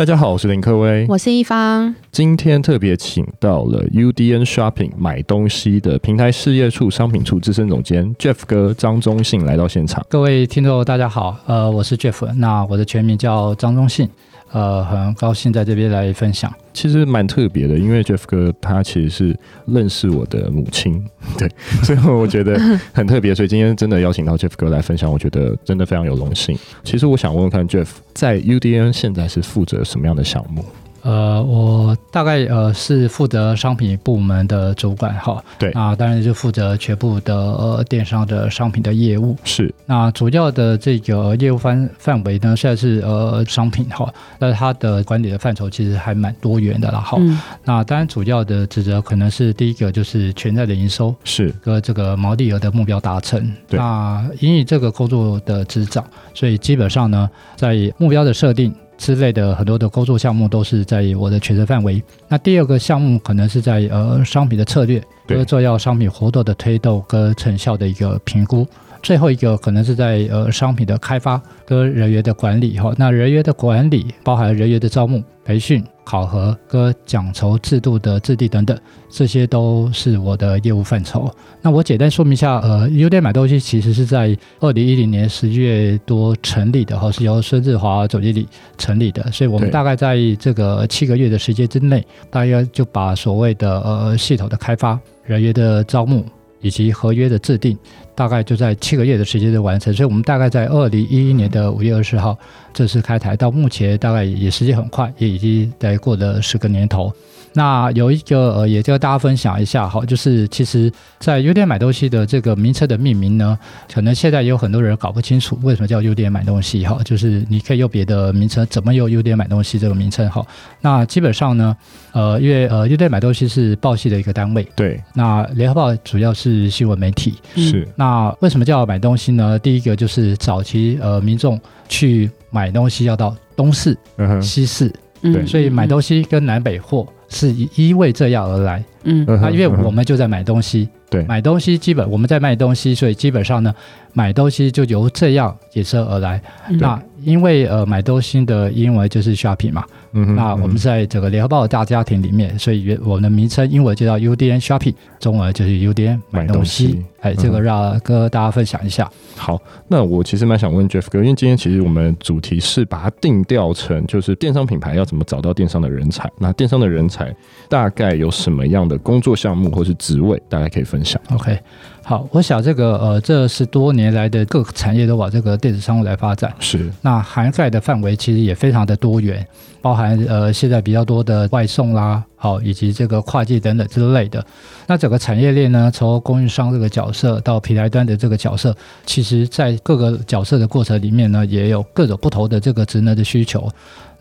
[0.00, 1.94] 大家好，我是林克威，我是一方。
[2.10, 10.02] 今天特别请到了 UDN Shopping 买东西的平台事业处商品处资深总监 Jeff 哥张忠信来到现场。
[10.08, 14.08] 各位听众，大家好，呃，我是 Jeff，那我的全名叫张忠信。
[14.52, 16.52] 呃，很高兴在这边来分享。
[16.72, 19.36] 其实蛮特别的，因为 Jeff 哥他其实是
[19.66, 21.04] 认识我的母亲，
[21.36, 21.48] 对，
[21.82, 22.58] 所以我觉得
[22.92, 23.34] 很特别。
[23.34, 26.56] 所以今天真的邀请到 Jeff 哥来分享，我觉得真的非常有荣幸。
[26.84, 30.64] 其实我想问问看，Jeff 在 UDN 现在是负责什么样的项目？
[31.02, 39.72] 呃，我大概呃是负责商品部门的主管哈，对啊，当然就负责全部的呃电商的商品的业务是。
[39.86, 47.16] 那主要的这个业务范范围呢，现在是呃商品哈，那它的管理的范畴其实还蛮多元的啦哈。
[47.20, 53.40] 嗯、那当然主要的职责可能是第一个就是全在的营收是和这个毛利额的目标达成。
[53.68, 56.04] 对那因为这个工作的执掌，
[56.34, 58.74] 所以基本上呢，在目标的设定。
[59.00, 62.02] 之类的很多的工作项目都是在我的权责范围。
[62.28, 68.66] 那第二个项目可能是在呃商品的策略，就是做要商品活动的推动跟成效的一个评估。
[69.02, 72.92] 最后一个可能是在呃商品的开发跟人员的管理哈。
[72.98, 75.82] 那人员的管理包含人员的招募、培训。
[76.10, 78.76] 考核跟奖酬制度的制定等等，
[79.08, 81.32] 这些都是我的业务范畴。
[81.62, 89.30] 那我简单说明一下，呃，UDN 买东西其实是在二零一零年十月多成立的，哈，是由孙志华总经理成立的。
[89.30, 96.24] 所以我们大概在这个七个月的时间之内，大约就把所谓的呃系统的开发、人员的招募
[96.60, 97.78] 以及合约的制定。
[98.14, 102.38] 大概就在七个月的时间就完成，所以我们大概在二零一一年的五月二十号
[102.72, 107.12] 正式开台，到目前大概也时间很快，也已经在过了十个年头。
[107.52, 113.58] 那有一个呃，也跟大家分享一下哈，就是其实，在 UDN 买东西的这个名称的命名呢，
[113.92, 120.46] 可能现在也有很多人搞不清楚为什么叫 UDN 买东西哈，就是你可以用别的名称，怎么用 UDN 买东西这个名称哈？
[120.80, 121.76] 那基本上呢，
[122.12, 127.86] 呃，因为呃 UDN 买东西是报系的一个单位，对，那联合报主要是新闻媒体，是。
[127.96, 129.58] 那为什么叫买东西呢？
[129.58, 133.96] 第一个就是早期呃民众去买东西要到东市、
[134.40, 137.06] 西市，对，所以买东西跟南北货。
[137.30, 143.74] 是因为这样而来，嗯，啊，因为我们就在买东西，对，买东西基本我们在卖东西，所以基本上呢，
[144.12, 146.40] 买东西就由这样衍生而来。
[146.68, 157.04] 那因为呃买东西的英文就是 shopping 嘛，嗯，那我们在这个联合报的大家庭里面，所以原我们的名称英文就叫 UDN Shopping，中文就是 UDN 买东西。
[157.20, 159.10] 哎，这个让跟大家分享一下。
[159.36, 167.34] 好，那我其实蛮想问 Jeff 哥，因为今天其实我们主题是把它定调成就是电商品牌要怎么找到电商的人才，那电商的人才
[167.68, 171.18] 大概有什么样的工作项目或是职位，大家可以分享。
[171.30, 171.58] OK。
[172.02, 179.46] 好，我想这个呃，这十多年来的各个产业都往这个电子商务来发展，是那涵盖的范围其实也非常的多元，
[179.80, 184.44] 包含呃现在比较多的外送啦，好以及这个跨界等等之类的。
[184.88, 188.74] 那整个产业链呢，从供应商这个角色到平台端的这个角色，
[189.06, 193.68] 其实在各个角色的过程里面呢，也有各种不同的这个职能的需求。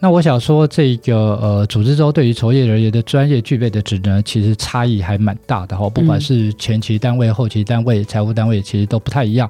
[0.02, 5.90] 那我想说，这个呃，组织中对于从业人员的专业具备的职能，其实差异还蛮大的哈。
[5.90, 9.50] 不管是前期单位、后期单位、财务单位，其实都不太一样。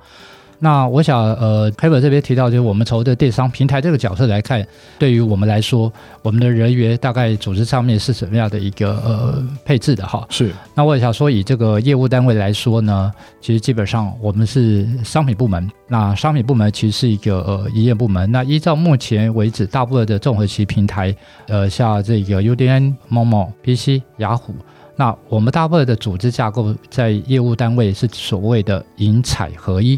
[0.61, 4.65] 那我想，呃，Kevin 这边提到，就是我们从这电商平台这个角色来看，
[4.97, 10.27] 对于我们来说，我们的人员大概组织上面是什么样的一个呃配置的哈？
[10.29, 10.51] 是。
[10.75, 13.09] 那我也想说，以这个业务单位来说呢，
[13.39, 15.65] 其实基本上我们是商品部门。
[15.87, 18.29] 那商品部门其实是一个呃营业部门。
[18.29, 21.15] 那依照目前为止，大部分的综合型平台，
[21.47, 24.53] 呃，像这个 UDN、Momo、PC、雅虎，
[24.97, 29.97] 那我们大部分的组织架构在业务单位是所谓的营采合一。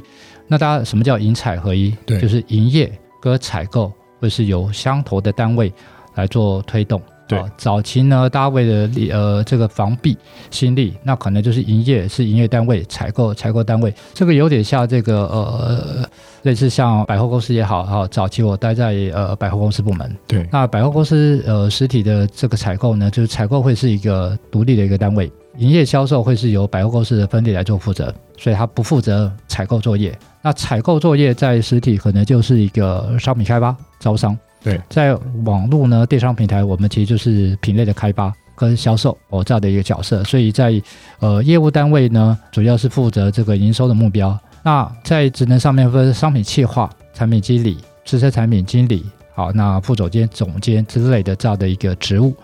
[0.51, 1.95] 那大家什么叫营采合一？
[2.05, 2.91] 对，就是营业
[3.21, 3.89] 跟采购
[4.19, 5.71] 会是由相同的单位
[6.15, 7.01] 来做推动。
[7.25, 10.17] 对，哦、早期呢，大家为了呃这个防弊
[10.49, 13.93] 心力，那可能就是营业是营业单位，采购采购单位。
[14.13, 16.05] 这个有点像这个呃
[16.41, 18.05] 类似像百货公司也好哈。
[18.07, 20.13] 早期我待在呃百货公司部门。
[20.27, 25.31] 对，那百货公司呃实体的这个采购呢，就是采购会是一个独立的一个单位。
[25.57, 30.17] 营业销售会是由百货公司的分店来做负责，所以他不负责采购作业。
[30.41, 35.13] 那采购作业在实体可能就是一个商品开发招商，对，在
[35.45, 40.23] 网络呢电商平台，我们其实就是品类的开发跟销售哦这样的一个角色。
[40.23, 40.81] 所以在
[41.19, 44.37] 呃业务单位呢，主要是负责这个营收的目标。
[44.63, 52.35] 那在职能上面分商品企划、产品经理、资深产品经理，好，那副总监、总监之类的这样的一个职务。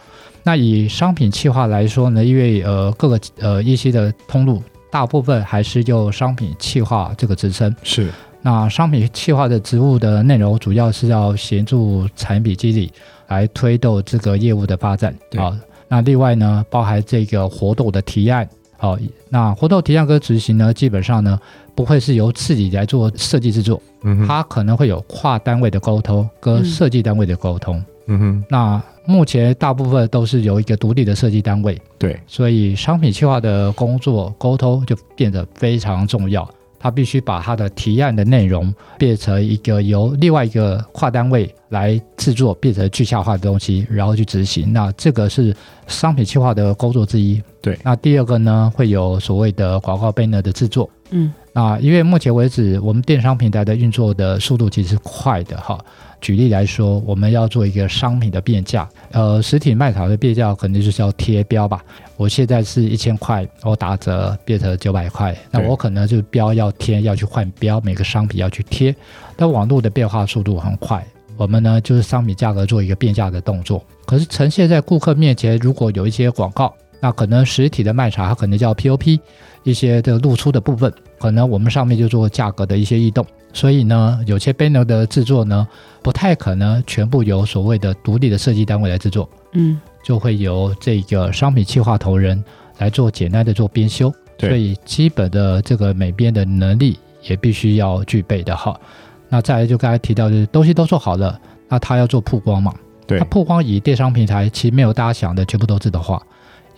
[0.47, 7.75] 那以商品企划来说呢，因为呃各个呃一些的通路大部分还是就商品企划这个职称。
[7.83, 8.09] 是。
[8.41, 12.89] 那商品企划的职务的内容，主要是要协助产品经理
[13.27, 15.13] 来推动这个业务的发展。
[15.35, 15.53] 好，
[15.89, 18.47] 那另外呢，包含这个活动的提案。
[18.77, 18.97] 好，
[19.27, 21.37] 那活动提案跟执行呢，基本上呢，
[21.75, 27.75] 不会是由自己来做设计制作，嗯，它可能会有跨单位的沟通跟设计单位的沟通。
[27.75, 27.85] 嗯
[28.19, 31.81] 哼，那目前大部分都是由一个独立的设计单位。
[31.97, 36.47] 对，所以商品企划的工作沟通就变得非常重要。
[36.79, 44.71] 他必须把他的提案的内容变成一个由另外一个跨单位来制作，变成具象化的东西，然后去执行。
[44.71, 45.53] 那这个是
[45.87, 47.41] 商品企划的工作之一。
[47.63, 50.87] 对，那第二个呢，会有所谓的广告 banner 的制作。
[51.09, 55.83] 嗯，那因为目前为止，我们电商平台的运作的速度其实是快的哈。
[56.19, 61.83] 举例来说，我们要做一个商品的变价，呃，实体卖场的变价肯定就是要贴标吧。
[62.15, 68.95] 我现在是一千块，我打折变成九百块，那我可能就标要贴，要去换标，每个商品要去贴。
[69.35, 71.05] 但网络的变化速度很快，
[71.37, 73.83] 我们呢就是商品价格做一个变价的动作。
[74.05, 79.19] 可是呈现在顾客面前，如果有一些广告，那可能实体的卖场它可能叫 POP，
[79.63, 83.25] 一些的露出的部分，可能我们上面就做价格的一些异动。
[83.53, 85.67] 所以呢，有些 banner 的制作呢，
[86.03, 92.43] 不太可能全部由所谓的独立的设计单位来制作，嗯，就会由这个商品企划头人
[92.77, 98.79] 来做简单的做编修，所以基本的这个美编的能力也必须要具备的哈。
[99.27, 102.73] 那再来就刚才提到的东西都做好了，那他要做曝光嘛？
[103.07, 106.21] 对，他曝光以电商平台其实没有大家想的全部都自动化。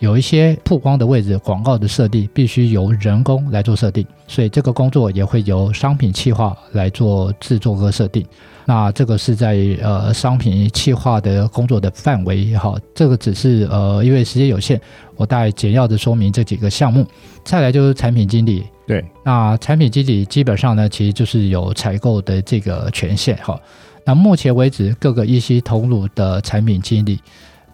[0.00, 8.26] 有一些曝光的位置，广告的设定必须由人工来做设定，所以这个工作也会由商品企划来做制作和设定。
[8.64, 14.80] 那这个是在呃商品企划的工作的范围也好，这个只是呃因为时间有限，
[15.16, 17.06] 我大概简要的说明这几个项目。
[17.44, 23.60] 再来就是产品经理，对，那产品经理基本上呢，其实就是有采购的这个权限哈。
[24.06, 27.20] 那目前为止，各个 EC 通路的产品经理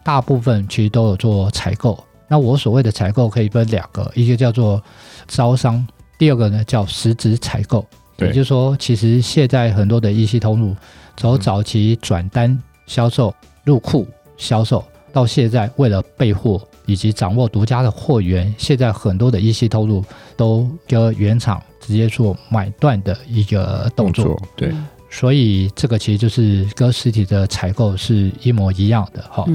[0.03, 1.97] 大部分其实都有做采购。
[2.29, 4.83] 那我所谓的采购可以分两个，一个叫做
[5.29, 5.87] 招商，
[6.19, 7.87] 第二个呢叫实质采购。
[8.19, 10.75] 也就是说，其实现在很多的 EC 通路，
[11.17, 14.09] 从早期转单销售、入库
[14.39, 14.83] 销售，
[15.13, 20.03] 到现在为了备货以及掌握独家的货源，现在很多的 EC 通路
[20.35, 24.35] 都跟原厂直接做买断的一个动作。
[24.57, 24.73] 对，
[25.19, 29.47] 所以这个其实就是跟实体的采购是一模一样的哈。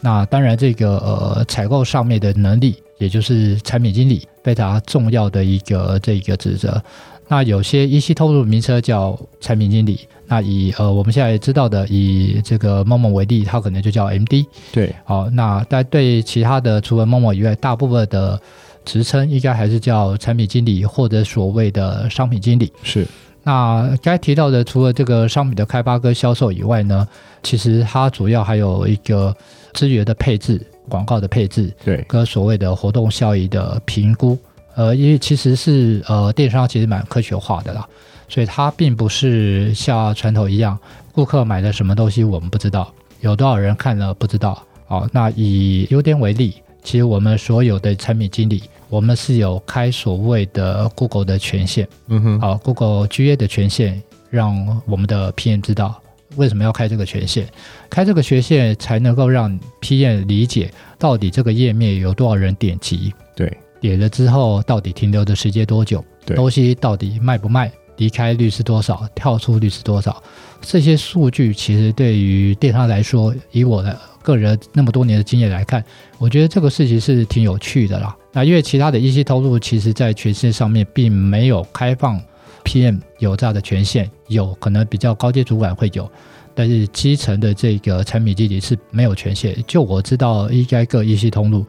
[0.00, 6.80] 那当然，这个呃采购上面的能力，也就是产品经理非常重要的一个这一个职责。
[7.26, 14.46] 那有些一稀透露名称叫产品经理，那以呃我们现在知道的以这个 Momo 为例，它可能就叫 MD。
[14.70, 18.40] 对，好，那但对其他的除了 Momo 以外，大部分的
[18.84, 22.72] 职称应该还是叫产品经理或者所谓的商品经理。
[22.84, 23.04] 是。
[23.42, 27.06] 那该提到的，除了这个商品的开发跟销售以外呢，
[27.42, 29.34] 其实它主要还有一个
[29.72, 34.38] 资源的配置、广告的配置，对，跟所谓的活动效益的评估。
[34.74, 37.88] 呃，因为其实是呃，电商其实蛮科学化的啦，
[38.28, 40.78] 所以它并不是像传统一样，
[41.10, 44.62] 顾客买的什么东西我们不知道，有多少人看了不知道。
[44.86, 48.62] 好，那以 UDN 为例，其实我们所有的产品经理。
[48.90, 56.00] 我们是有开所谓的 Google 的权限，嗯哼，好，Google GA 的权限，让我们的 PM 知道
[56.36, 57.44] 为什么要开这个权限，
[57.90, 70.22] 开这个权限才能够让 PM 理解到底这个页面有多少人点击，对，点了之后到底停留的时间多久，对，东西到底卖不卖，离开率是多少，跳出率是多少，
[70.62, 75.82] 这些数据其实对于电商来说，以我的个人那么多年的经验来看，
[76.18, 78.14] 我觉得这个事情是挺有趣的啦。
[78.30, 82.20] 那因为其他的 EC 通路，其实在权限上面并没有开放
[82.62, 86.10] PM 有这样的权限，有可能比较高阶主管会有，
[86.54, 89.56] 但是基层的这个产品经理是没有权限。
[89.66, 91.64] 就我知道，应该各 EC 通路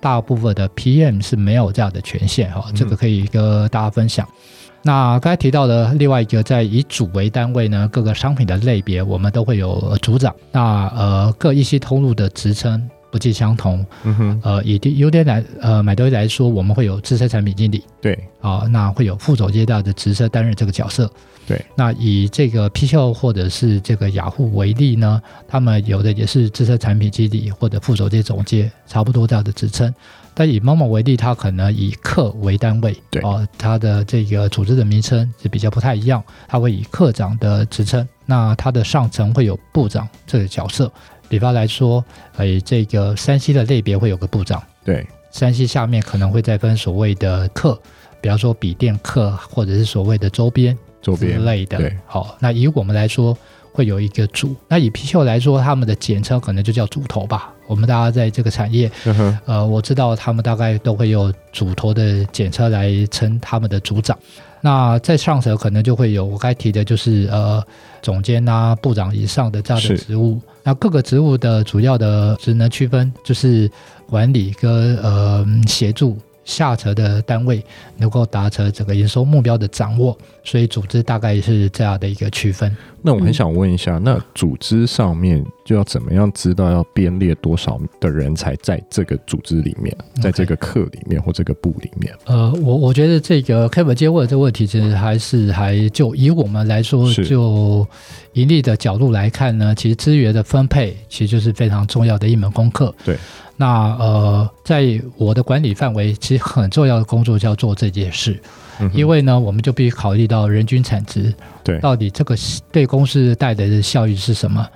[0.00, 4.24] 大部分的 PM 是没有这样的权限哈，这个可以跟大家分享。
[4.26, 10.34] 嗯、那刚才提到的另外一个，在以组为单位呢，各个商品的类别我们都会有组长。
[10.52, 12.88] 那呃，各一些通路的职称。
[13.10, 21.08] 不尽相同，嗯哼，呃，以 UDN 来，呃，买东西来说，我们会有资深产品经理，对，啊、呃，那会有副总监的职责担任这个角色，
[21.46, 21.64] 对。
[21.76, 29.94] 那以这个 P 秀或者是这个雅虎为例呢，他们有的也是资深产品经理或者副总监、总监，差不多这样的职称。
[30.34, 40.90] 但以 Momo 为例，它可能以课为单位，对，啊、呃，它的这个组织的名称是比较不太一样，它会以课长的职称，那它的上层会有部长这个角色。
[41.28, 42.04] 比方来说，
[42.36, 47.80] 诶，这个山西的类别会有个部长，对，山西下面可能会再分所谓的课，
[48.20, 51.78] 比方说笔电课或者是所谓的周边，周边之类的。
[51.78, 53.36] 对，好，那以我们来说，
[53.74, 54.54] 会有一个组。
[54.68, 57.52] 那以貔貅来说，他们的简称可能就叫组头吧。
[57.66, 64.16] 我们大家在这个产业，嗯，呃，我知道他们大概都会有组头的简称来称他们的组长。
[64.60, 67.62] 那在上层可能就会有我该提的，就是呃
[68.00, 70.40] 总监啊、部长以上的这样的职务。
[70.62, 73.68] 那各个职务的主要的职能区分，就是
[74.08, 76.16] 管理跟呃协助。
[76.44, 77.64] 下层的单位
[77.96, 82.74] 能够达成整个营收目标的掌握，所以组织大概是这样的一个区分。
[83.06, 92.14] 那我很想问一下，那组织上面就要怎么样知道要编列多少的人才在这个组织里面，在这个课里面或这个部里面？
[92.24, 97.86] 呃，我我觉得这个 Kevin 接问的这个问题，其实还是还就以我们来说，就
[98.32, 102.94] 盈利的角度来看呢，其实资源的分配其实就是非常重要的一门功课。
[103.04, 103.18] 对。
[103.56, 108.40] 那呃，在我的管理范围，其实很重要的工作叫做这件事，
[108.80, 111.32] 嗯、因为呢，我们就必须考虑到人均产值，
[111.62, 112.34] 对，到底这个
[112.72, 114.68] 对公司带来的效益是什么？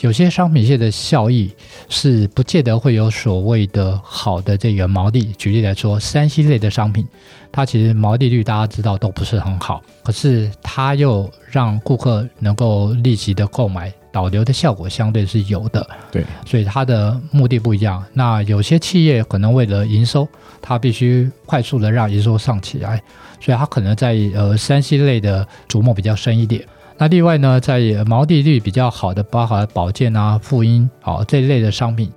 [0.00, 1.50] 有些商品线的效益
[1.88, 5.26] 是不见得会有所谓的好的这个毛利。
[5.38, 7.06] 举例来说三 C 类的商品，
[7.52, 13.92] 它其实毛利率大家知道都不是很好，可是它又让顾客能够立即的购买。
[14.14, 18.00] 导流的效果相对是有的，对，所以它的目的不一样。
[18.12, 20.28] 那有些企业可能为了营收，
[20.62, 23.02] 它必须快速的让营收上起来，
[23.40, 26.64] 所以它可能在呃三 C 类的琢磨比较深一点。
[26.96, 32.08] 那另外呢，在毛利率比较好的，包含保健啊、妇婴啊这一类的商品，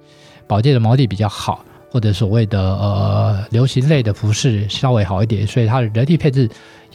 [0.46, 6.48] 保健的毛利比较好，或者所谓的呃流行类的服饰稍微好一点，所以它的人力配置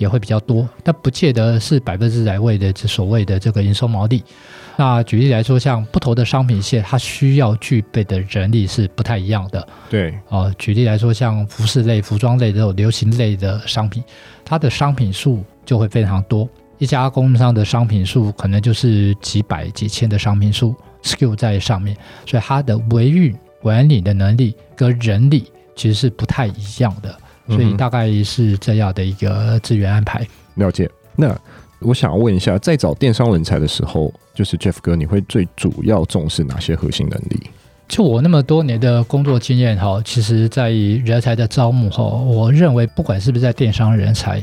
[0.02, 4.22] 也会比较多，但不见得是百分之百位的这所谓的这个营收毛利。
[4.76, 9.68] 那举例来说，像不同的商品线，它需要具备的人力是不太一样的。
[9.88, 14.02] 对，哦、呃，举例来说，像服饰类、服装类这种流行类的商品，
[14.44, 16.48] 它的商品数就会非常多。
[16.78, 25.44] 一家供应商的商品数可能就是几百、几千的商品数 SKU 在上面，所以它的维运管理的能力跟人力
[25.76, 27.16] 其实是不太一样的。
[27.48, 30.20] 所以大概是这样的一个资源安排。
[30.56, 30.90] 嗯、了解。
[31.16, 31.36] 那
[31.80, 37.40] 我想问一下，在找电商人才的时候，就是 Jeff 哥，你会最主要重视哪些核心能力？
[37.88, 44.42] 就我那么多年的工作经验哈，其实在人才的招募哈，我认为不管是不是在电商人才，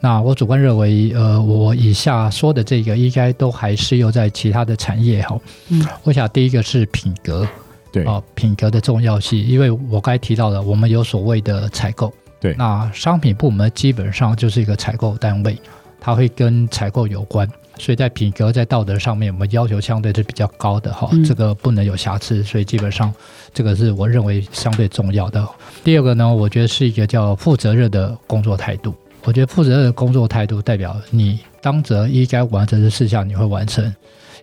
[0.00, 5.40] 那我主观认为，呃，我以下说的这个应该都还适用在其他的产业哈。
[5.68, 7.46] 嗯，我想第一个是品格，
[7.90, 15.56] 对啊，品格的重要性，因为我刚才提到了，我们有所谓的采购，对，那商品部门基本上就是一个采购单位。
[16.02, 17.46] 它会跟采购有关，
[17.78, 23.12] 所以在品格、在道德上面，我们要求相对是比较高的哈，这个不能有瑕疵，所以基本上
[23.52, 25.46] 这个是我认为相对重要的。
[25.84, 28.94] 第二个呢，我觉得是一个叫负责任的工作态度。
[29.24, 33.94] 我觉得负责任的工作态度代表你当责应该完成的事项你会完成。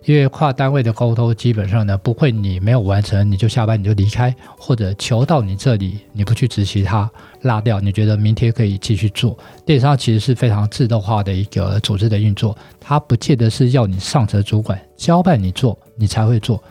[0.04, 7.10] 因为跨单位的沟通，基本上呢不会你没有完成你就下班你就离开，或者求到你这里你不去执行它
[7.42, 9.36] 落掉，你觉得明天可以继续做。
[9.66, 16.62] 电商其实是非常自动化的一个组织的运作，它不见得是要你上层主管交办你做你才会做，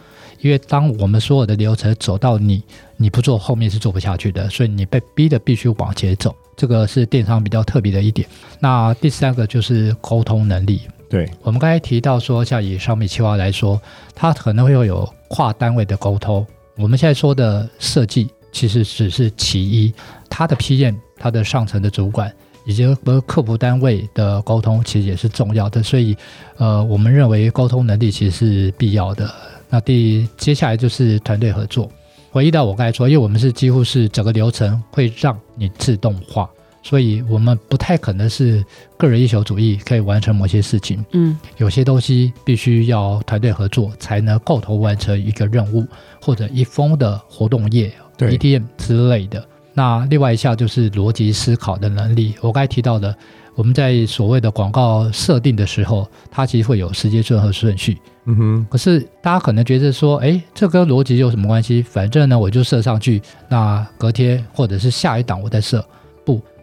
[0.41, 2.63] 因为当我们所有的流程走到你
[2.95, 8.27] 你不做后面是做不下去的，所以你被逼的必须往前走，这个是电商比较特别的一点。
[8.59, 10.81] 那第三个就是沟通能力。
[11.09, 13.81] 对，我们刚才提到说，像以商品企划来说，
[14.13, 16.45] 它可能会有跨单位的沟通。
[16.75, 19.93] 我们现在说的设计，其实只是其一，
[20.29, 22.31] 它的 PM、它的上层的主管
[22.65, 25.81] 以及和客服单位的沟通，其实也是重要的。
[25.81, 26.15] 所以，
[26.57, 29.33] 呃，我们认为沟通能力其实是必要的。
[29.69, 31.89] 那第接下来就是团队合作。
[32.29, 36.49] 回忆到我刚才说，因为我们是几乎是整个流程会让你自动化。
[36.87, 38.63] 所以，我们不太可能是
[38.95, 41.03] 个人英雄主义可以完成某些事情。
[41.11, 45.85] 嗯，有些东西必须要团队合作才能共同完成一个任务，
[46.21, 49.45] 或者一封的活动页、EDM 之类的。
[49.73, 52.35] 那另外一项就是逻辑思考的能力。
[52.39, 53.13] 我刚才提到的，
[53.53, 57.97] 我们在所谓的广告设定的时候，它其实会有时间顺和顺序。
[58.27, 58.67] 嗯哼。
[58.69, 61.81] 可是大家可能觉得说，哎，这跟逻辑有什么关系？
[61.81, 65.85] 反正呢，我就设上去，那隔天或者是下一档我再设。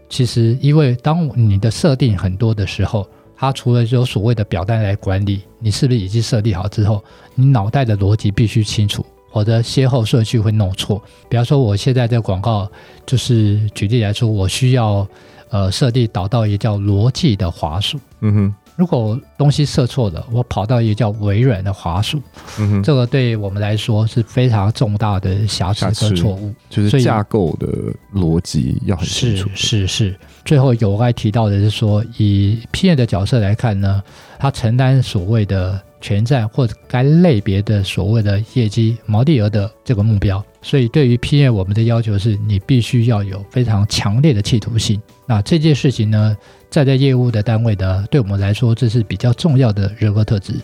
[0.08, 3.06] 其实，因为当你的设定很多的时候，
[3.36, 7.02] 它除了有所谓的表单来管理，你是不是已经设定好之后，
[7.34, 11.02] 你脑袋的逻辑必须清楚，否则先后顺序会弄错。
[11.28, 12.70] 比方说，我现在的广告
[13.04, 15.06] 就是举例来说，我需要
[15.48, 17.98] 呃设定导到一个叫逻辑的滑鼠。
[18.20, 18.54] 嗯哼。
[18.76, 22.20] 如果东西设错了，我跑到一个叫微软的滑鼠，
[22.58, 27.68] 嗯，这个对我们来说是非常重大的瑕疵和错误，就是架构的
[28.12, 29.48] 逻辑要很清楚。
[29.54, 30.16] 是是是。
[30.44, 34.02] 最后有我刚才提到的是说，以 P N 的角色来看呢，
[34.38, 40.44] 他承担所谓的全站或者该类别的所谓的业绩毛利额的这个目标。
[40.64, 45.00] 所以对于 PM，我们的要求是你必须要有非常强烈的企图心。
[45.26, 46.36] 那这件事情呢，
[46.70, 50.54] 在在业务的单位呢，对我们来说这是比较重要的人格特质。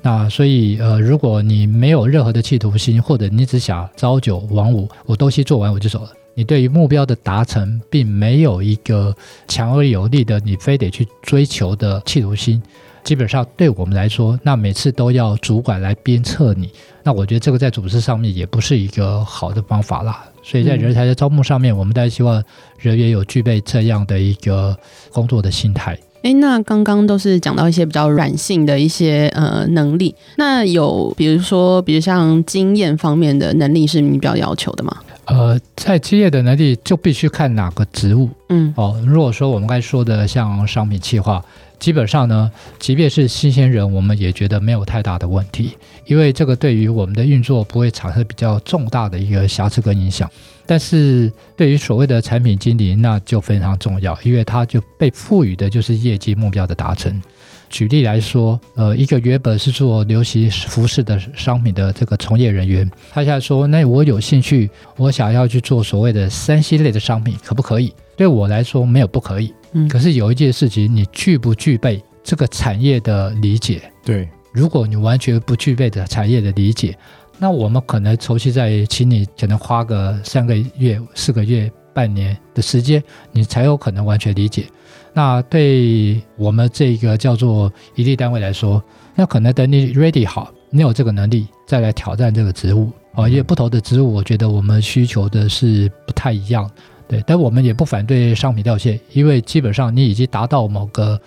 [0.00, 9.12] 那所以呃，如果你没有任何的企图心，或者你只想朝九晚五，我东西做完我就走了，你对于目标的达成并没有一个
[9.48, 12.62] 强而有力的，你非得去追求的企图心。
[13.08, 16.70] 基本上对我们来说，那每次都要主管来鞭策你，
[17.02, 20.22] 那我觉得这个在组织上面也不是一个好的方法啦。
[20.42, 22.44] 所以在人才的招募上面，嗯、我们大家希望
[22.78, 24.76] 人员有具备这样的一个
[25.10, 25.98] 工作的心态。
[26.20, 34.94] 诶，那刚刚都是讲到一些比较软性的一些呃能力，那有比如说，比如像经验方面的能力是你比较要求的吗？
[35.24, 38.28] 呃，在经验的能力就必须看哪个职务。
[38.50, 41.42] 嗯，哦，如果说我们刚才说的像商品企划。
[41.78, 50.30] 基本上呢，即便是新鲜人，我们也觉得没有太大的问题，因为这个对于我们的运作不会产生比较重大的一个瑕疵跟影响。
[50.66, 57.22] 但是对于所谓的产品经理，那就非常重要，因为他就被赋予的就是业绩目标的达成。
[57.70, 67.92] 举例来说，呃，一个原本是做流行服饰的商品的这个从业人员，他现在说，那我有兴趣，我想要去做所谓的三 C 类的商品，可不可以？
[68.16, 69.54] 对我来说，没有不可以。
[69.72, 73.82] 嗯，可是有一件事情，你具不具备这个产业的理解？
[74.04, 76.96] 对，如果你完全不具备的产业的理解，
[77.38, 84.64] 那我们可能重新再请你，可能花个三个月、四个月、半年的时间，你才有可能完全理解。
[85.12, 88.82] 那对我们这个叫做一力单位来说，
[89.14, 96.70] 那可能等你 ready 好，你有这个能力，再来挑战这个职务哦，因为不同的职务，我觉得我们需求的是不太一样。
[97.08, 101.18] 对，但我们也不反对商品掉线，因为基本上你已经达到某个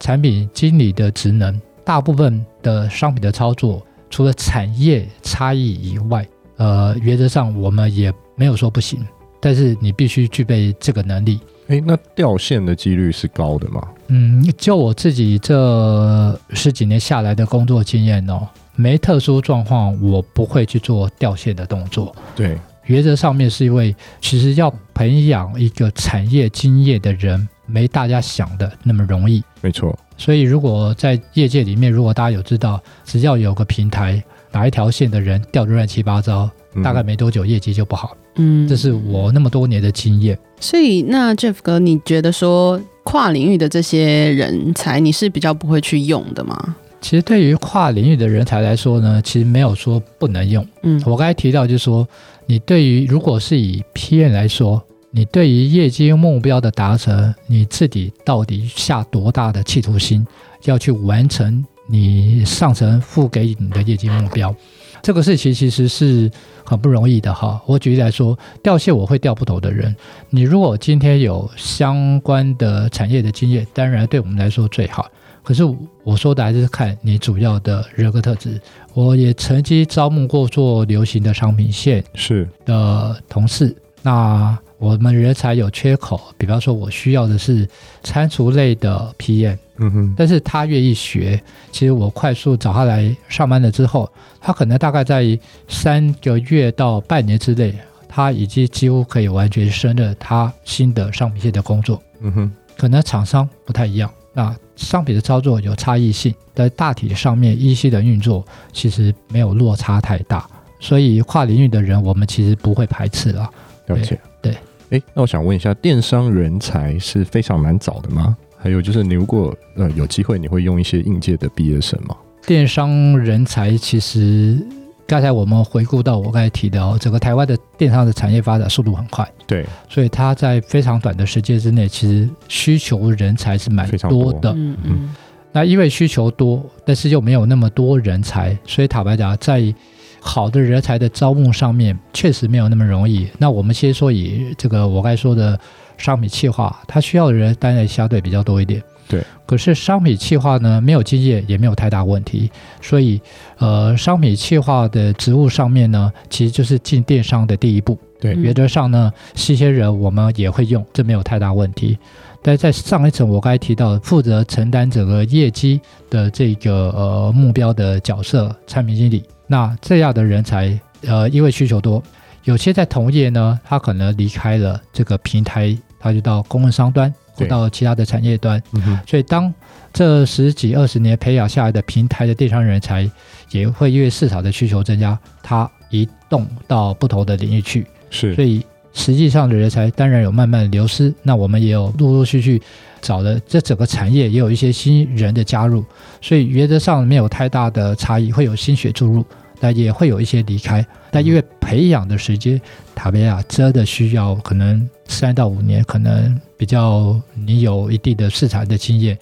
[0.00, 8.98] 产品经理的职能，大部分的商品的操作，除了产业差异以外，呃，原则上我们也没有说不行，
[9.38, 11.38] 但是你必须具备这个能力。
[11.66, 13.86] 诶，那掉线的几率是高的吗？
[14.06, 22.16] 嗯，就我自己这十几年下来的工作经验哦，没特殊状况，我不会去做掉线的动作。
[22.34, 22.56] 对。
[22.86, 29.42] 原则上面是因为，其实要培养一个产业经验的人，没大家想的那么容易。
[29.60, 29.96] 没错。
[30.16, 38.16] 所以如果在业界里面，如果大家有知道，只要有个平台，哪一条线的人掉得乱七八糟，嗯、大概没多久业绩就不好。
[38.36, 40.38] 嗯，这是我那么多年的经验。
[40.60, 46.76] 所以那 Jeff 哥，你觉得说跨领域的这些人才，你是比较不会去用的吗？
[47.00, 50.66] 其实对于跨领域的人才来说呢，其实没有说不能用。
[50.82, 52.06] 嗯，我刚才提到就是说，
[52.46, 60.26] 你对于如果是以 PM 来说，你对于业绩目标的达成，你自己到底下多大的企图心，
[60.64, 64.54] 要去完成你上层付给你的业绩目标，
[65.00, 66.30] 这个事情其实是
[66.64, 67.62] 很不容易的哈。
[67.66, 69.94] 我举例来说，调线我会调不同的人。
[70.28, 75.08] 你如果今天有相关的产业的经验，当然对我们来说最好。
[75.46, 75.62] 可是
[76.02, 78.60] 我说的还是看你主要的人格特质。
[78.94, 83.72] 我也曾经招募过做流行的商品线是的同事。
[84.02, 87.64] 那我们人才有缺口，比方说我需要的是
[88.02, 91.40] 餐厨类的 PM，嗯哼，但是他愿意学。
[91.70, 97.72] 其实我快速找他来上班了之后，他可能大概在三个月到半年之内，
[98.08, 102.02] 他已经几乎可以完全胜任他新的商品线的工作。
[102.18, 104.10] 嗯哼，可能厂商不太一样。
[104.32, 113.50] 那商品的操作有差异性，在大体上面，EC 的运作其实没有落差太大，所以跨领域的人我们其实不会排斥了。
[113.86, 114.54] 了解，对。
[114.90, 118.36] 哎，那我想问一下，电商人才是非常难找的吗？
[118.56, 122.14] 还有就是，你如果呃有机会，你会用一些应届的毕业生吗？
[122.46, 124.64] 电商人才其实。
[125.06, 134.52] 刚才我们回顾到我刚才提的哦，整个台湾的电商的产业发展速度很快，对，所以它在非常短的时间之内，其实需求人才是蛮多的。
[134.56, 135.14] 嗯嗯。
[135.52, 139.72] 那因为需求多，但是又没有那么多人才，所以坦白讲，在
[140.20, 143.28] 好的人才的招募上面，确实没有那么容易。
[143.38, 145.58] 那我们先说以这个我刚才说的
[145.96, 148.82] 商品企划，它需要的人当然相对比较多一点。
[149.08, 153.20] 对，可是商品企划呢，没有经验也没有太大问题，所以
[153.58, 157.98] 呃，商品企划的职务上面呢，其实就是进电商的第一步。
[158.18, 161.98] 对，原则上呢，新鲜人我们也会用，这没有太大问题。
[162.42, 172.02] 但在上一层我刚才提到负责承担整个业绩的这个呃目标的角色，产品经理，那这样的人才呃因为需求多，
[172.44, 179.52] 有些在同业呢，他可能离开了这个平台，他就到供应商端或到其他的产业端，嗯、所以当
[179.92, 183.08] 这十几二十年培养下来的平台的电商人才，
[183.50, 188.64] 也会因为市场的需求增加，它移动到不同的领域去，是，所以。
[188.98, 192.58] 实际上的人才当然有慢慢流失，那我们也有陆陆续续
[193.02, 195.84] 找了，这整个产业也有一些新人的加入，
[196.22, 199.22] 所以原则上没有太大的差异，会有新血注入，
[199.60, 200.82] 但也会有一些离开。
[201.10, 202.58] 但因为培养的时间，
[202.94, 209.18] 塔贝亚真的需要可能三到五年，可能比较你有一定的市场的经验，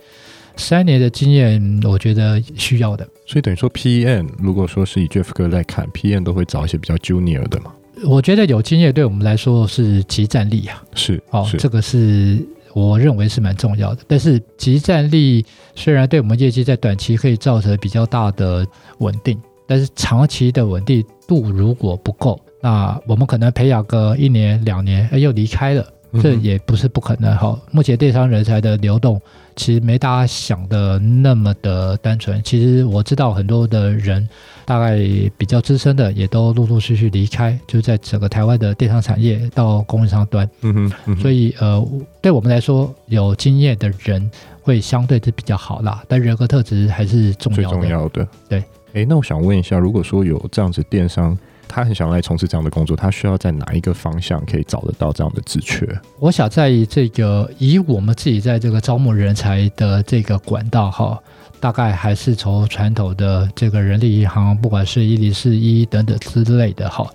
[0.56, 3.06] 三年的经验我觉得需要的。
[3.26, 7.72] 所以等于说，PM 如果说是以 Jeff 哥来看，PM 都会找一些比较 Junior 的嘛。
[8.04, 12.44] 我觉得有经验对我们来说是即战力啊，是哦，这个是
[12.74, 14.02] 我认为是蛮重要的。
[14.06, 15.44] 但是即战力
[15.74, 18.66] 虽然对我们业绩在短期可以造成比较大的
[18.98, 25.86] 稳定，但是长期的稳定度如果不够，那我们可能培养个一年两年，哎，又离开了。
[26.22, 27.58] 这也不是不可能哈。
[27.70, 29.20] 目前电商人才的流动
[29.56, 32.42] 其实没大家想的那么的单纯。
[32.42, 34.28] 其实我知道很多的人，
[34.64, 34.96] 大概
[35.36, 40.48] 比较资深的也都陆陆续续离开，就在整个台湾的电商产业到供应商端。
[40.62, 41.16] 嗯哼。
[41.16, 41.86] 所以呃，
[42.20, 44.30] 对我们来说，有经验的人
[44.62, 46.02] 会相对是比较好啦。
[46.08, 47.78] 但人格特质还是重要的。
[47.78, 48.26] 最重要的。
[48.48, 48.62] 对。
[48.94, 51.36] 哎，那我想问一下，如果说有这样子电商。
[51.66, 55.86] 他很想来从事这样的工作，他需要在哪一个方向可以找得到这样的职缺？
[56.20, 61.18] 我想在这个以我们自己在这个招募人才的这个管道哈，
[61.58, 67.10] 大概还是从传统的这个人力银行，不管是一零四一等等之类的哈。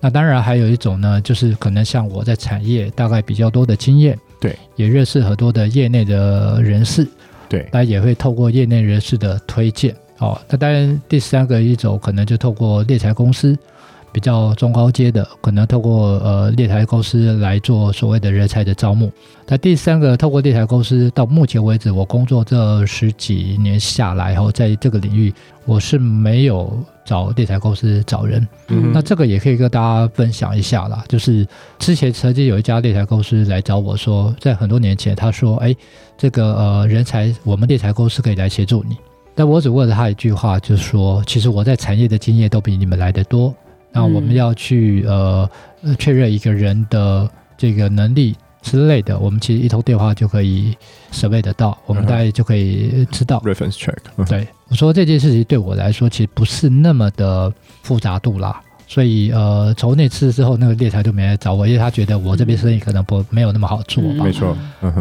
[0.00, 7.08] 那当然还有一种呢，就是可能像我在产业大概比较多的经验，对，也认识很多的业内的人士，
[7.48, 10.38] 对，那也会透过业内人士的推荐哦。
[10.50, 13.56] 那当然第三个一种可能就透过猎才公司。
[14.14, 19.10] 比较中高阶的，可能透过呃猎才公司来做所谓的人才的招募。
[19.48, 26.72] 那第三个，透过猎才公司，到目前为止，我工作这十几年下来后，在这个领域，我是没有
[27.04, 28.46] 找猎才公司找人。
[28.68, 31.04] 嗯，那这个也可以跟大家分享一下啦。
[31.08, 31.44] 就是
[31.80, 35.74] 之前曾经有一家猎才公司来找我说，在很多年前，他说：“哎，
[36.16, 38.96] 这个呃人才，我们猎才公司可以来协助你。”
[39.34, 43.52] 但我只问了他一句话，就是说：“其实我在产业的经验都比你们来的多。”
[43.94, 45.48] 那我们要去呃
[45.98, 50.76] 确认一个人的这个能力之类的，我们其实一通电话就可以
[51.12, 53.40] survey 得到，我们大概就可以知道。
[53.44, 53.94] Reference check。
[54.28, 57.52] 对，我说这件事情对我来说其实不是那么的
[57.82, 64.24] 复杂度啦，所以呃从那次之后，那个猎才就没来找我，因为他觉得我这边生意可能不没有那么好做吧。
[64.24, 64.56] 没错。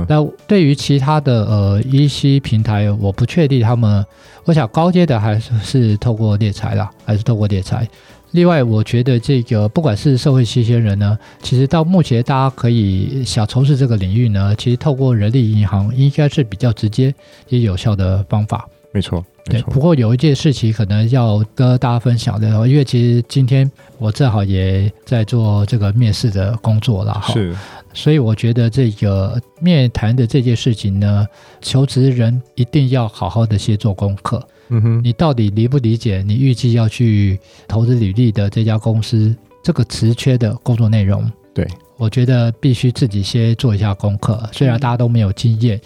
[0.07, 4.05] 那对于其他的呃 EC 平台，我不确定他们，
[4.43, 7.87] 我想高阶的还是是透过猎才啦，还是透过猎才。
[8.33, 17.13] 另外，我觉得这个不管是社会新鲜人呢，其实到目前大家可以想从事这个领域呢，其实透过人力银行应该是比较直接
[17.49, 18.67] 也有效的方法。
[18.91, 19.61] 没错，对。
[19.63, 27.33] 不过有一件事情可能要跟大家分享的，因为其实今天我正好也在做这个面试的工作了，哈。
[27.33, 27.55] 是。
[27.93, 31.25] 所以我觉得这个面谈的这件事情呢，
[31.61, 34.43] 求职人一定要好好的先做功课。
[34.73, 41.31] 嗯哼，你到底理不理解你预计要去投资履历的这家公司这个职缺的工作内容？
[41.53, 44.49] 对，我觉得必须自己先做一下功课。
[44.51, 45.79] 虽然大家都没有经验。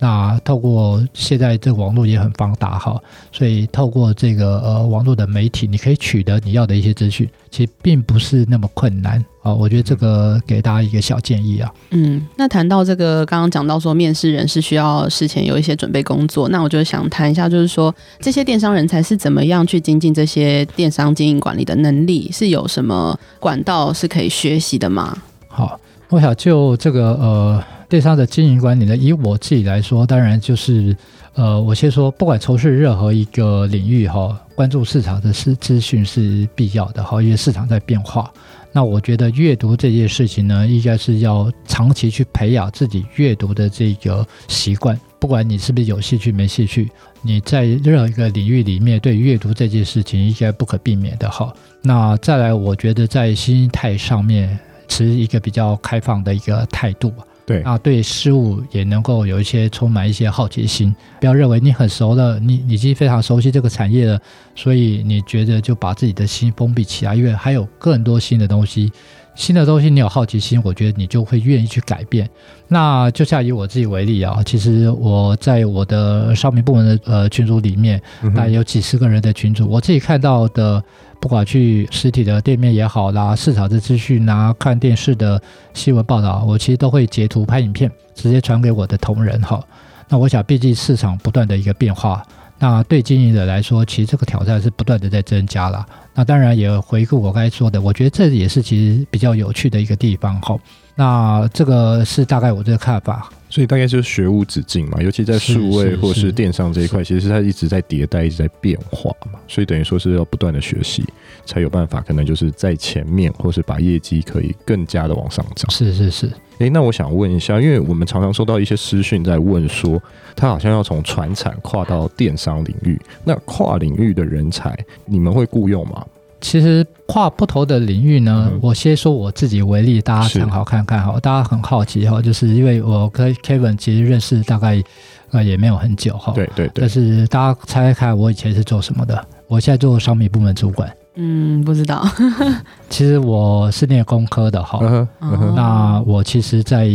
[0.00, 3.00] 那透过现在这个网络也很发达哈，
[3.32, 9.54] 所以透过这个呃网络的媒体，你可以取得你要的一些资讯，其实并不是那么困难啊。
[9.54, 11.72] 我觉得这个给大家一个小建议啊。
[11.92, 25.16] 嗯，那谈到这个，刚刚讲到说面试人是需要事前有一些准备工作，那我就想谈一下，就是说这些电商人才是怎么样去精进这些电商经营管理的能力，是有什么管道是可以学习的吗？
[25.46, 25.78] 好，
[26.08, 27.62] 我想就这个呃。
[27.86, 30.96] 电商的经营管理呢，以我自己来说，当然就是，
[31.34, 38.28] 呃，我先说，不管从事任何一个领域哈，关注市场的资资讯是必要的哈，因为市场在变化。
[38.74, 44.98] 那我觉得阅读这件事情呢，应该是要长期去培养自己阅读的这个习惯。
[45.20, 46.90] 不管你是不是有兴趣没兴趣，
[47.22, 51.54] 你在任何一个领域里面，对阅读这件事情应该不可避免的哈。
[51.82, 54.58] 那再来，我觉得在心态上面
[54.88, 57.12] 持一个比较开放的一个态度。
[57.46, 57.62] 对。
[57.62, 64.20] 啊，对事物也能够有一些充满一些好奇心，不要认为你很熟了，你你已经非常熟悉这个产业了，
[64.54, 68.92] 所以你觉得就把自己的心封闭起来，因为还有更多新的东西。
[69.36, 72.30] 新的东西你有好奇心，我觉得你就会愿意去改变。
[72.68, 80.80] 那就像以我自己为例啊，其实我在我的商品部门的呃群组里面，大概有几十个人的群组，我自己看到的，
[81.24, 89.58] 不管去实体的店面也好啦，市场的资讯啊，看电视的新闻报道，我其实都会截图拍影片，直接传给我的同仁哈。
[90.06, 92.22] 那我想，毕竟市场不断的一个变化。
[92.58, 95.86] 那对经营者来说，其实这个挑战是不断的在增加了。
[96.12, 100.54] 那当然也回顾我刚才说的，我觉得这也是其实比较有趣的一个地方哈。
[100.94, 103.28] 那这个是大概我这个看法。
[103.50, 109.38] 所以大概就是学无止境嘛，尤其在数位或是电商这一块，其实它一直在迭代，一直在变化嘛。
[109.46, 111.04] 所以等于说是要不断的学习，
[111.46, 115.70] 才有办法可能就是在前面，或是把业绩可以更加的往上涨。
[115.70, 116.28] 是是是。
[116.58, 120.02] 诶，那我想问一下，因为我们常常收到一些私讯在问说，
[120.34, 126.04] 他好像要从传产跨到电商领域，那跨领域的人才，你们会雇佣吗？
[126.44, 131.18] 其实跨不同的领域呢，嗯、我先说我自己为例，大家参考看看哈。
[131.18, 134.82] 大家很好奇哈，就是因为我跟 Kevin 其实认识大概
[135.30, 136.34] 呃也没有很久哈。
[136.34, 136.82] 对对对。
[136.82, 139.26] 但是大家猜猜看，我以前是做什么的？
[139.48, 140.94] 我现在做商品部门主管。
[141.14, 142.06] 嗯，不知道。
[142.90, 144.80] 其实我是念工科的哈。
[144.82, 146.86] 嗯嗯、那我其实在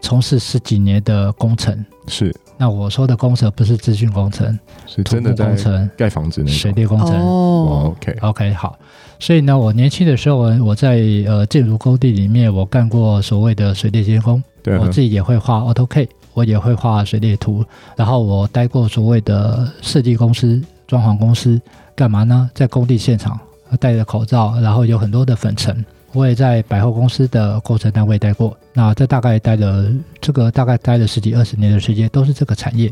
[0.00, 1.84] 从事十几年的工程。
[2.06, 2.34] 是。
[2.58, 7.10] 那我说的工程不是资讯工程，是真的工程，盖房子那种水电工程。
[7.10, 8.78] 哦，OK OK 好。
[9.18, 14.42] 所以呢，我年轻的时候，我在呃建筑工地里面，我干过所谓的水电监工。
[14.62, 17.64] 对，我自己也会画 AutoCAD，我也会画水电图。
[17.96, 21.60] 然后我待过所谓的设计公司、装潢公司，
[21.94, 22.50] 干嘛呢？
[22.52, 23.38] 在工地现场
[23.78, 25.84] 戴着口罩，然后有很多的粉尘。
[26.16, 32.90] 我也在百货公司的工程单位待过，那这大概待了这个大概待了十几二十年的时间，都是这个产业。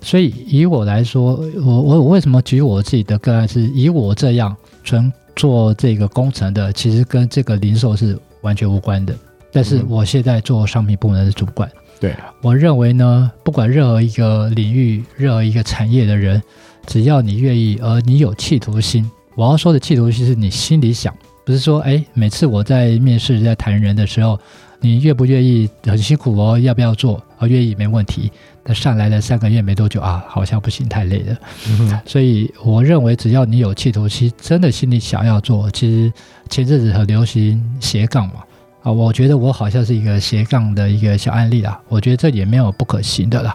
[0.00, 9.14] 所以以我来说，我我我为什么举我自己的个案，是以我这样纯做这个工程的，其实跟这个零售是完全无关的。
[9.52, 16.42] 但是我现在做商品部门的主管，对，我认为呢，不管任何一个领域、任何一个产业的人，
[16.86, 21.14] 只要你愿意，而你有企图心，我要说的企图心是你心里想。
[21.44, 24.40] 不是说，哎，每次我在面试、在谈人的时候，
[24.80, 25.68] 你愿不愿意？
[25.84, 27.22] 很辛苦哦，要不要做？
[27.38, 28.32] 啊，愿意没问题。
[28.62, 31.36] 但上来了三个月没多久啊，好像不行，太累了。
[31.68, 32.00] 嗯。
[32.06, 36.12] 所以我认为，只要你有企图心，真的心里想要做，其实
[36.48, 38.36] 前阵子很流行斜杠嘛，
[38.82, 41.78] 啊，我觉得我好像是一个斜杠的一个小案例啦。
[41.88, 43.54] 我觉得这也没有不可行的啦。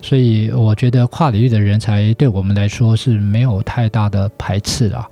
[0.00, 5.06] 所以我觉得跨领域的人才对我们来说是没有太大的排斥啦。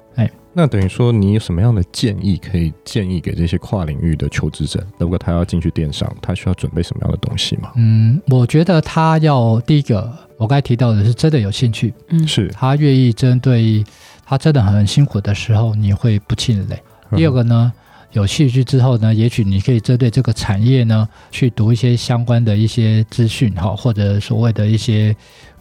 [0.56, 4.80] 那等于说，你有什么样的建议可以建议给这些跨领域的求职者？
[4.98, 7.72] 如果他要进去电商，他需要准备什么样的东西吗？
[7.74, 13.84] 嗯，我觉得他要第一个，我刚才提到的是真的有兴趣，嗯，是他愿意针对
[14.24, 16.78] 他真的很辛苦的时候，你会不气馁。
[17.10, 17.72] 嗯、第二个呢，
[18.14, 25.14] 有兴趣之后呢，也许你可以针对这个产业呢，去读一些相关的一些资讯哈，或者所谓的一些。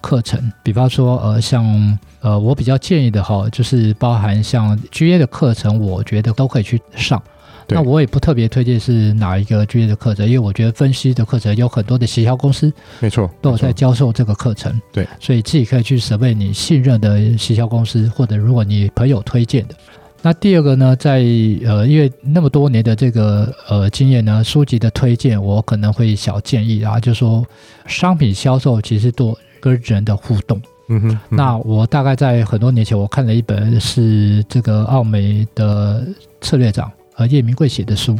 [0.03, 7.23] 课程，比方说，呃，像呃，我比较建议的哈，就是包含像 GA 的课程，我觉得都可以去上。
[7.69, 14.77] 那我也不特别推荐是哪一个 GA 的课程，因为我觉得分析的课程有很多的行销公司，没错，都有在教授这个课程。
[14.91, 19.75] 对，所以自己可以去准备你信任的行销公司，或者如果你朋友推荐的。
[20.23, 21.17] 那第二个呢，在
[21.63, 27.45] 呃，因为那么多年的这个呃经验呢，书籍的推荐，我可能会小建议啊，就是说
[27.85, 29.37] 商品销售其实多。
[29.63, 36.05] 跟人的互动，嗯哼，那我大概在很多年前，我看了一本是这个奥美的
[36.41, 38.19] 策略长呃叶明贵写的书。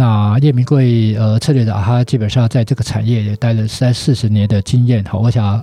[0.00, 5.62] 那叶明贵呃策略长，他基本上在这个产业也待了三四十年的经验哈，我想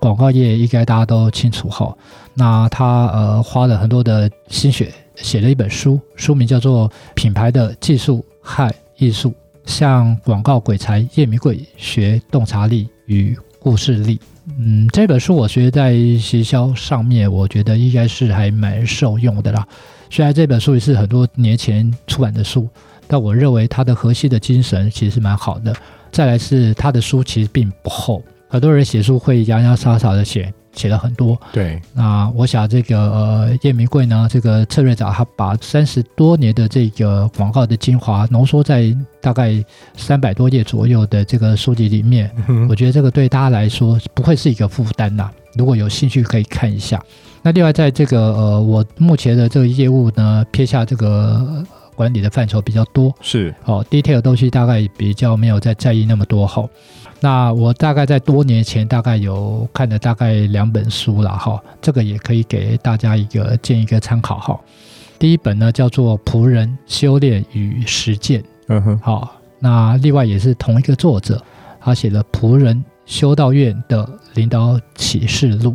[0.00, 1.96] 广告业应该大家都清楚哈。
[2.34, 9.30] 那他呃花了很多的心血写了一本书，书名叫做《品牌的技术和艺术》，
[9.66, 14.18] 向广告鬼才叶明贵学洞察力与故事力。
[14.58, 19.64] 嗯，这本书我觉得在行销上面，我觉得应该是还蛮受用的啦。
[20.10, 22.68] 虽然这本书也是很多年前出版的书，
[23.06, 25.74] 但我认为他的核心的精神其实是蛮好的。
[26.10, 30.52] 再来是他的书其实并不厚，很多人写书会洋洋洒洒的写。
[30.76, 31.80] 写了很多，对。
[31.94, 39.64] 那我想这个呃叶明贵呢，这个策略长他把三十多年的这个广告的精华浓缩在大概
[39.96, 45.30] 三百多页左右的这个书籍里面，嗯、我觉得这个对大家来说不会是一个负担呐。
[45.54, 47.02] 如果有兴趣可以看一下。
[47.40, 51.64] 那另外在这个呃我目前的这个业务呢，撇下这个
[51.96, 56.64] 管理的范畴比较多，是哦，detail 的东西大概比较没有在在意那么多哈。
[57.18, 64.60] 那我大概在多年前大概有看了大概两本书了哈，这个也可以给大家一个建一个参考哈。
[65.18, 71.42] 第一本呢叫做《仆人修炼与实践》，嗯哼，好，那另外也是同一个作者，
[71.80, 75.70] 他写了《仆人修道院的领导启示录》。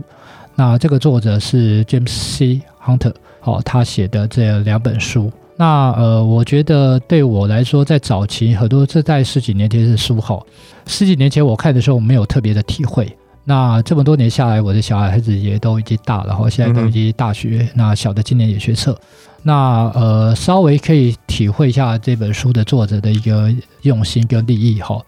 [0.54, 2.62] 那这个作者是 James C.
[2.80, 5.32] Hunter，好，他写的这两本书。
[5.62, 10.44] 那呃，我觉得对我来说，在早期很多这在十几年前的书，好，
[10.88, 13.16] 十几年前我看的时候没有特别的体会。
[13.44, 17.70] 那这么多年下来，我的小孩子也都已经大了哈，现在都已经大学。
[17.76, 19.00] 那小的今年也学测。
[19.44, 25.00] 那呃，稍微可以体会一下这本书的作者的一个用心跟立意哈。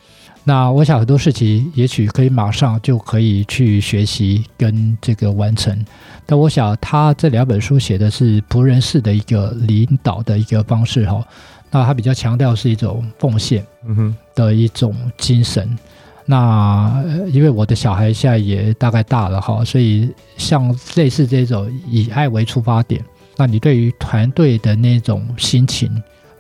[0.44, 5.86] 那我想很多事情也许可以马上就可以去学习跟这个完成。
[6.26, 11.26] 但我想他这两本书写的是仆人式的一个领导的一个方式哈。
[11.72, 13.66] 那他比较强调是一种奉献
[14.36, 15.78] 的一种精神。
[16.26, 23.04] 那因为我的小孩现在也大概大了哈，所以像类似这种以爱为出发点，
[23.36, 25.90] 那你对于团队的那种心情，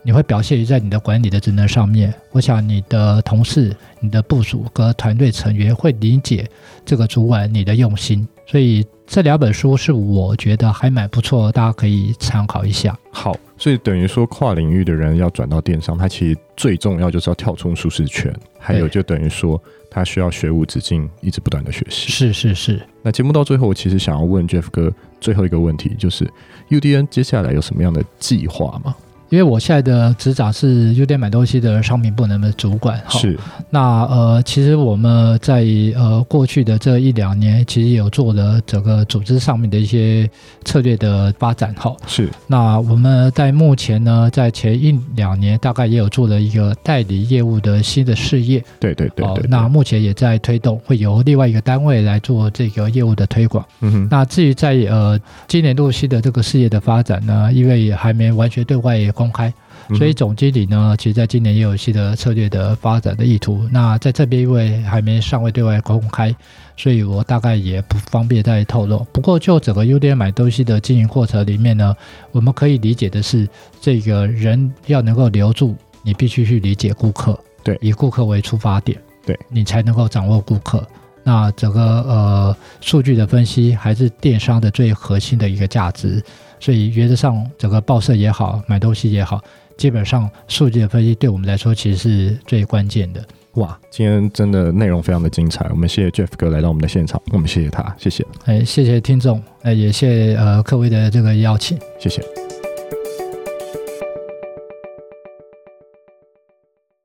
[0.03, 2.13] 你会表现于在你的管理的职能上面。
[2.31, 6.47] 我想你的同事、你的部署和团队成员会理解
[6.85, 12.97] 这个主管你的用心，所以这两本书是我觉得还蛮不错的，大家可以参考一下。
[13.11, 18.33] 好，所以等于说跨领域的人要转到电商，他其实最重要就是要跳出舒适圈。
[18.59, 19.61] 还有就等于说，
[19.91, 22.09] 他需要学无止境，一直不断的学习。
[22.09, 22.81] 是是是。
[23.01, 26.25] 那节目到最后，我其实想要问 Jeff 哥最后一个问题，就是
[26.69, 28.95] UDN 接下来有什么样的计划吗？
[29.33, 33.35] 因为我现在的职掌是 UDN 买东西的商品部门的主管，是。
[33.71, 35.65] 那呃，其实我们在
[35.95, 40.29] 呃过去的这一两年，其实有做了整个组织上面的一些
[40.63, 41.95] 策略的发展，哈。
[42.05, 42.29] 是。
[42.45, 49.45] 那我们在目前呢，在前一两年大概也有做了一个代理业务的新的事业，对对对，对，对。
[49.49, 53.65] 那目前也在推动，会由另外一个单位来做这个业务的推广。
[53.81, 54.07] 嗯哼。
[54.11, 58.93] 那至于在呃今年度新的这个事业的发展呢，因为也还没完全对外。
[59.22, 59.53] 公开，
[59.97, 63.67] 所以总经理呢，其实在今年也有新的策略的发展的意图。
[63.71, 66.36] 那在这边因为还没尚未对外公开，
[66.75, 69.05] 所以我大概也不方便再透露。
[69.12, 71.95] 不过就整个 UDN 买东西的经营过程里面呢，
[72.31, 73.47] 我们可以理解的是，
[73.79, 80.86] 这个人要能够留住，你必须去理解顾客，对，以顾客为出发点，对，你才能够掌握顾客。
[81.25, 86.21] 那整个呃数据的分析还是电商的最核心的一个价值。
[86.63, 89.41] 所以原则上，整个报社也好，买东西也好，
[89.76, 93.21] 基本上数据的分析对我们来说其实是最关键的。
[93.56, 98.26] 哇，今天真的内容非常的精彩，我们谢谢 Jeff 哥来到我们的现场，我们谢谢他，谢谢。
[98.45, 102.42] 哎，谢谢听众，哎，也谢谢呃各位的这个邀请，谢谢。